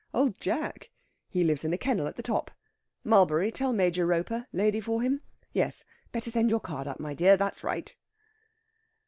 [0.15, 0.89] "Old Jack!
[1.29, 2.49] He lives in a kennel at the top.
[3.03, 5.21] Mulberry, tell Major Roper lady for him.
[5.53, 7.95] Yes, better send your card up, my dear; that's right!"